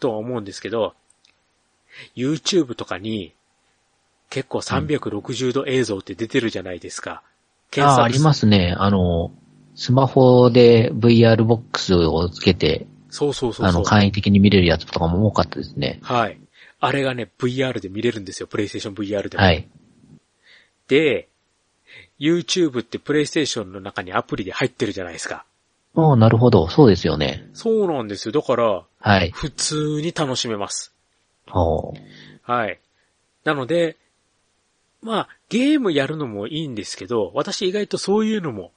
[0.00, 0.94] とは思うんですけど、
[2.14, 3.32] YouTube とかに
[4.30, 7.22] 結構360度映像って出てるじゃないですか。
[7.78, 8.74] ああ、ありますね。
[8.78, 9.32] あの、
[9.74, 13.66] スマホで VR ボックスをつけて、そうそうそうそう。
[13.66, 16.00] あの、簡易的に見れるやつとかも多かったですね。
[16.02, 16.38] はい。
[16.84, 18.48] あれがね、VR で見れるんですよ。
[18.48, 19.44] プレイステーション VR でも。
[19.44, 19.68] はい。
[20.88, 21.28] で、
[22.18, 25.44] YouTube ってプレイステーションの中にアプリで入ってるじゃないですか。
[25.94, 26.68] ああ、なるほど。
[26.68, 27.48] そうですよね。
[27.54, 28.32] そうなんですよ。
[28.32, 29.30] だから、はい。
[29.30, 30.92] 普通に楽しめます。
[31.46, 32.50] ほう。
[32.50, 32.80] はい。
[33.44, 33.96] なので、
[35.02, 38.72] まあ、ゲームやるのもいいんですけど、私意外とそういうのも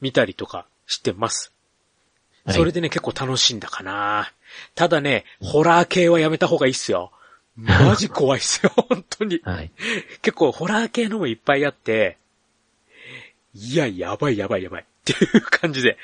[0.00, 1.52] 見たりとかしてます。
[2.44, 4.32] はいそれでね、結構楽しんだかな。
[4.74, 7.12] ただね、ホラー系はやめた方がいいっすよ。
[7.60, 9.40] マジ怖いっすよ、 本当に。
[9.44, 9.70] はい。
[10.22, 12.18] 結構ホラー系のもいっぱいあって、
[13.54, 15.98] いや、やばいやばいやばいっていう感じで。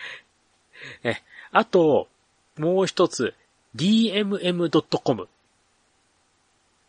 [1.05, 2.09] え、あと、
[2.57, 3.35] もう一つ、
[3.77, 5.29] dmm.com。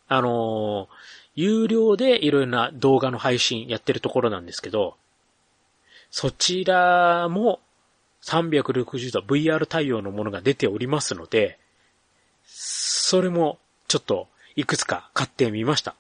[0.10, 4.98] あのー有料でいろいろな動画の配信やってるところなんですけど、
[6.10, 7.60] そちらも
[8.24, 11.60] 360度 VR 対応のものが出ておりますので、
[12.48, 14.28] それもちょっと
[14.58, 15.96] いくつか買ってみました。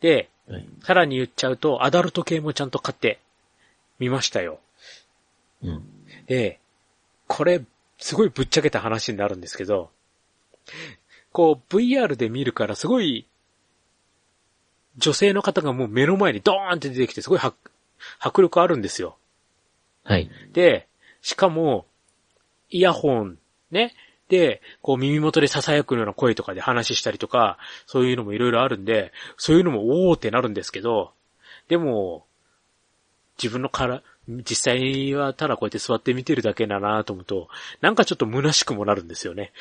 [0.00, 0.66] で、はい。
[0.82, 3.18] さらに言っちゃうと、アダルト系もちゃんと買って
[3.98, 4.60] みましたよ。
[5.62, 5.82] うん。
[6.26, 6.60] で、
[7.26, 7.62] これ、
[7.98, 9.90] すごいぶっちゃけた話になるんですけど、
[11.32, 13.26] こう、VR で見るからすごい、
[14.96, 17.54] 女性の方がもう目の前にドーンって出てきて、すごい迫
[18.20, 19.16] 迫力あるんですよ。
[20.04, 20.30] はい。
[20.52, 20.86] で、
[21.22, 21.86] しかも、
[22.70, 23.38] イヤホン、
[23.72, 23.94] ね。
[24.28, 31.12] で、こう耳元で囁くような声とかで話したりとか、そういうのもいろいろあるんで、そういうのもおーってなるんですけど、
[31.68, 32.26] でも、
[33.38, 37.48] 自分のから、実際はただこうやって座って見てるだけだなと思うと、
[37.80, 39.52] なんかちょっと虚しくもなるんですよね。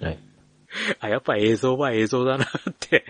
[0.00, 0.18] はい。
[1.00, 3.04] あ、やっぱ映像は映像だなって、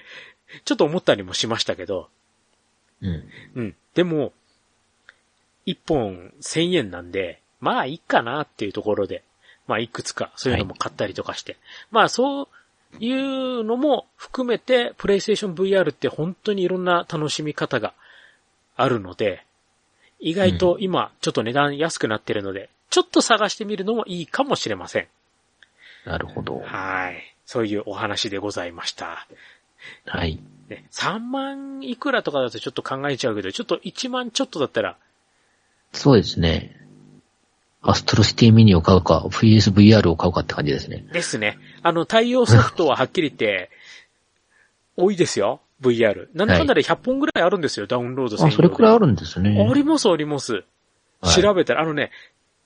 [0.65, 2.09] ちょっと思ったりもしましたけど、
[3.03, 3.29] うん。
[3.55, 3.77] うん。
[3.95, 4.33] でも、
[5.65, 9.23] 一本千円なんで、まあいいかなっていうところで、
[9.67, 11.57] まあいくつかそういうのも買ったりとかして。
[11.91, 12.49] まあそう
[13.01, 17.93] いうのも含めて、プレイステーション VR って本当にいろんな楽しみ方が
[18.77, 19.45] あるので、
[20.21, 25.09] 意外と今ちょっと値段安くなってるので、ちょっと探してみるのもいいかもしれません。
[26.05, 26.61] なるほど。
[26.61, 27.35] はい。
[27.45, 29.27] そういうお話でございました。
[30.07, 30.41] はい。
[30.69, 34.97] ね、3万いくらとかだとちょっと考えちゃうけど、ちょっと1万ちょっとだったら、
[35.93, 36.86] そうですね。
[37.83, 41.05] アストロシティミニを買うか、PSVR を買うかって感じですね。
[41.13, 41.59] ですね。
[41.83, 43.71] あの、対応ソフトははっきり言って、
[44.97, 45.61] 多いですよ。
[45.83, 46.29] VR。
[46.35, 49.67] なんだかんだで100本ぐらいあるんですよ、ダウンロード専あ、それくらいあるんですね。
[49.71, 50.55] あります、あります。
[50.55, 50.65] はい
[51.35, 52.11] 調べたら、あのね、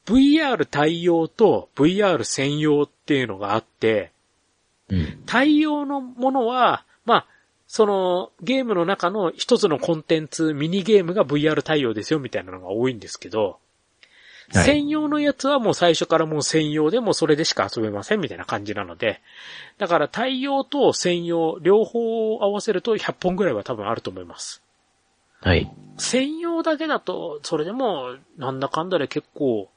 [0.06, 4.10] VR 対応と VR 専用っていうのがあって、
[4.88, 5.22] うん。
[5.26, 7.26] 対応のものは、まあ、
[7.66, 13.58] そのゲームの中の一つのコンテンツ、ミニゲームが VR 対応ですよみたいなのが多いんですけど、
[14.52, 19.20] はい専用のやつはもう最初からもう専用でもうそれでしか遊べませんみたいな感じなので、
[19.78, 24.60] だから対応と専用両方合わせると100本ぐらいは多分あると思います。
[25.40, 25.70] はい。
[25.98, 29.68] 専用だけだと、それでも、なんだかんだで結構、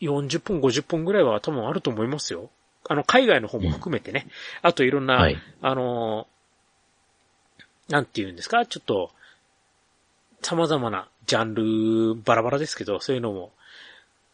[0.00, 2.50] 40本、50本ぐらいは多分あると思いますよ。
[2.88, 4.26] あの、海外の方も含めてね。
[4.62, 5.36] あといろんな、はい。
[5.60, 8.64] あのー、なんて言うんですか？
[8.66, 9.10] ちょっと、
[10.42, 13.52] 様々なジャンル、バラバラですけど、そういうのも、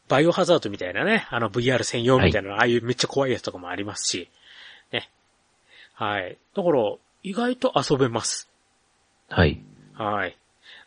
[0.09, 4.29] バイオハザードみたいなね、あの VR 専用みたいな、ああいうめっちゃ怖いやつとかもありますし、
[4.93, 5.11] ね。
[5.95, 6.37] はい。
[6.55, 8.49] だから、意外と遊べます。
[9.29, 9.61] はい。
[9.95, 10.37] はい。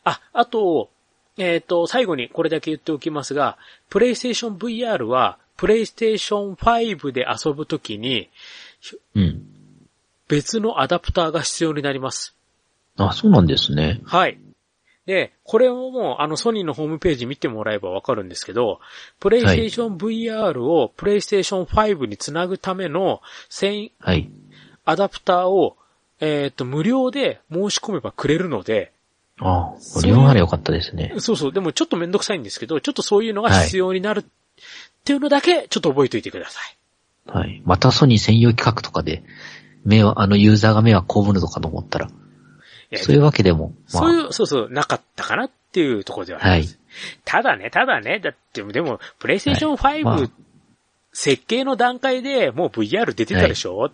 [0.04, 0.90] あ、あと、
[1.38, 3.58] えっ、と、最後にこれだけ言っておきますが、
[3.90, 8.30] プレイステーション VR は、プレイステーション5で遊ぶときに、
[9.16, 9.46] うん。
[10.30, 12.36] 別のアダプターが必要になります。
[12.98, 14.02] あ、そうなんですね。
[14.06, 14.38] はい。
[15.10, 18.80] で、これをもう、あの、ソニーのホームページ見てもらえばわかるんですけど、
[19.20, 24.30] プレイステーション VR をプレイステーション5につなぐための専はい。
[24.86, 25.78] アダプターを、
[26.20, 28.92] えっ、と、無料で申し込めばくれるので、
[29.40, 31.16] ああ、そういう利用ならよかったですね。
[31.18, 34.24] そうそう、でもちょっとめんどくさいんですけど、ちょっとそういうのが必要になるっ
[35.06, 36.78] ていうのだけ、ちょっと覚えておいてください。
[37.26, 37.64] はい。
[37.66, 39.24] またソニー専用企画とかで、
[39.86, 42.12] 目は、あのユーザーが目は被るのかと思ったら、
[42.98, 46.80] そういうわけでも、まあ、そういう、そうそう、なかったかなっていうところではあります。
[47.24, 50.30] ただね、ただね、だって、でも、プレイステーション5、まあ
[51.12, 53.92] 設計の段階でもう VR 出てたでしょ、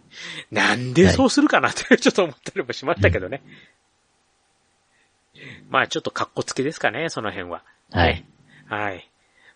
[0.51, 3.41] なんでそうするかなって ちょっと思ったりもしましたけどね。
[5.69, 7.63] まあちょっと格好つけですかね、その辺は。
[7.91, 8.25] はい。
[8.67, 9.09] はい。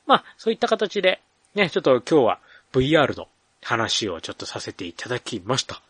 [0.05, 1.21] まあ、そういった形で、
[1.53, 2.39] ね、ちょっと今日は
[2.73, 3.27] VR の
[3.61, 5.81] 話をちょっとさせていただきました。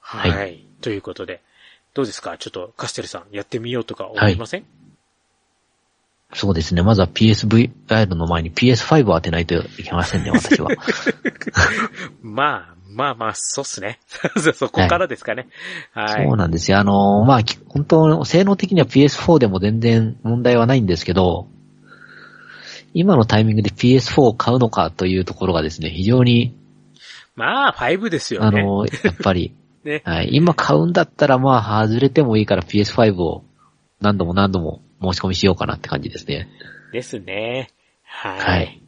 [0.00, 0.30] はい。
[0.30, 1.40] はということで、
[1.98, 2.38] どうですか？
[2.38, 4.64] ちょっとカステルさんやってみようとか思いません、
[6.32, 6.82] そうですね。
[6.82, 10.70] まずは PSVR の前に PS5 を当てないといけませんね、私は。
[12.22, 13.98] まあ、まあまあ、そうっすね。
[14.54, 15.48] そこからですかね。
[15.92, 16.24] はい。
[16.26, 16.78] そうなんですよ。
[16.78, 21.48] あの、まあ、き本当、性能的には PS4 でも全然問題はないんですけど、
[22.94, 26.54] 今のタイミングで PS4 を買うのかというところがですね、非常に、
[27.34, 28.60] まあ、5ですよね。
[28.60, 29.54] あの、やっぱり、
[29.88, 30.02] ね。
[30.04, 33.44] はい、今買うんだったらまあ、外れてもいいから PS5 を
[34.00, 36.48] 何度も何度も申し込みしようかなって感じですね。
[36.92, 37.70] ですね。
[38.04, 38.38] はい。
[38.38, 38.82] はい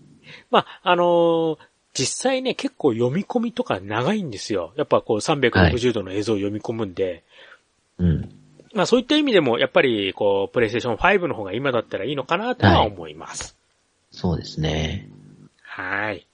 [0.51, 1.59] まあ、あのー
[1.93, 4.73] 実際ね、結構読み込みとか長いんですよ。
[4.77, 7.25] やっぱこう360度の映像を読み込むんで、
[7.99, 8.31] うん。
[8.75, 13.57] まあそういった意味でも、やっぱりこう、プレイステーション5の方が今だったらいいのかなとは思います。
[14.13, 15.09] そうですね。
[15.63, 16.29] はい。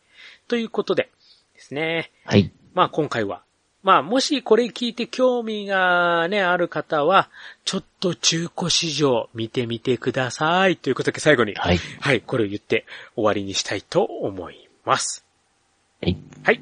[0.46, 1.10] ということで
[1.54, 2.10] ですね。
[2.24, 2.52] はい。
[2.74, 3.42] まあ今回は、
[3.86, 7.30] まあもしこれ聞いて興味がね、ある方は、
[7.64, 10.76] ちょっと中古市場見てみてください。
[10.76, 11.78] ということで最後に、はい。
[12.00, 12.84] はい、これを言って
[13.14, 15.24] 終わりにしたいと思います。
[16.02, 16.16] はい。
[16.42, 16.60] はい。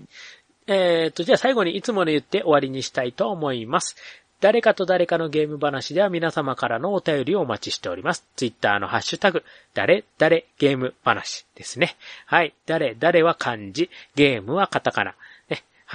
[0.67, 3.97] えー、と、じゃあ最後にいつもの言って終わりにしたいと思います。
[4.43, 8.27] 誰かと誰かのゲーム話では皆様からのお便りをお待ちしております。
[8.37, 11.97] ツイッターのハッシュタグ、誰、誰、ゲーム話ですね。
[12.27, 12.53] はい。
[12.67, 15.15] 誰、誰は漢字、ゲームはカタカナ。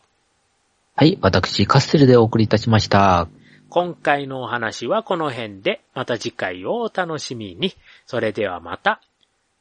[0.95, 3.29] はい、私、カステルでお送りいたしました。
[3.69, 7.75] 今回のお話はこの辺で、また次回をお楽しみに。
[8.07, 9.01] それではまた、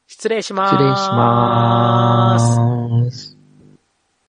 [0.06, 0.76] 失礼します。
[0.76, 2.36] 失礼しま
[3.10, 3.35] す。